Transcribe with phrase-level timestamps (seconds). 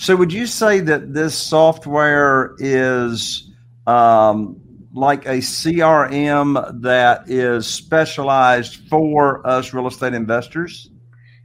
[0.00, 3.52] So, would you say that this software is
[3.86, 4.58] um,
[4.94, 10.88] like a CRM that is specialized for us real estate investors?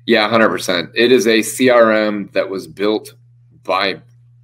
[0.06, 0.90] Yeah, 100%.
[0.96, 3.14] It is a CRM that was built
[3.64, 4.02] by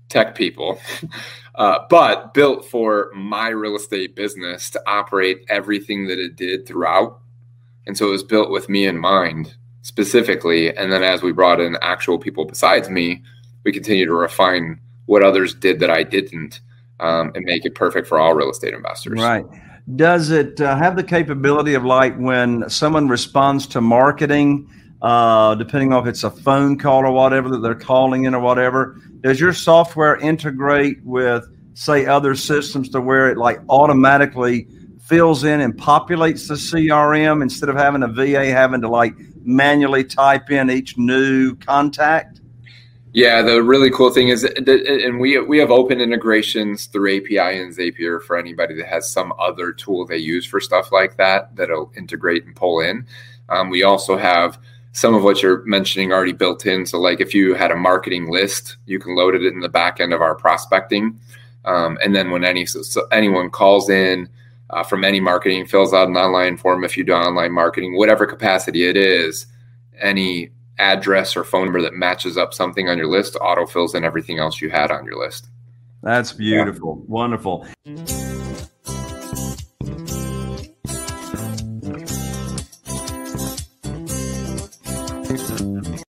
[0.09, 0.77] tech people,
[1.55, 7.21] uh, but built for my real estate business to operate everything that it did throughout.
[7.87, 10.75] And so it was built with me in mind specifically.
[10.75, 13.23] And then as we brought in actual people besides me,
[13.63, 16.61] we continue to refine what others did that I didn't
[16.99, 19.19] um, and make it perfect for all real estate investors.
[19.19, 19.45] Right.
[19.95, 24.69] Does it uh, have the capability of like when someone responds to marketing,
[25.01, 28.39] uh, depending on if it's a phone call or whatever that they're calling in or
[28.39, 34.67] whatever, does your software integrate with, say, other systems to where it like automatically
[34.99, 39.13] fills in and populates the CRM instead of having a VA having to like
[39.43, 42.40] manually type in each new contact?
[43.13, 47.75] Yeah, the really cool thing is, and we we have open integrations through API and
[47.75, 51.91] Zapier for anybody that has some other tool they use for stuff like that that'll
[51.97, 53.05] integrate and pull in.
[53.49, 54.57] Um, we also have
[54.93, 56.85] some of what you're mentioning already built in.
[56.85, 59.99] So, like if you had a marketing list, you can load it in the back
[59.99, 61.19] end of our prospecting,
[61.65, 64.29] um, and then when any so anyone calls in
[64.69, 68.25] uh, from any marketing, fills out an online form if you do online marketing, whatever
[68.25, 69.47] capacity it is,
[69.99, 74.39] any address or phone number that matches up something on your list autofills in everything
[74.39, 75.47] else you had on your list.
[76.03, 76.97] That's beautiful.
[76.99, 77.05] Yeah.
[77.07, 77.67] Wonderful.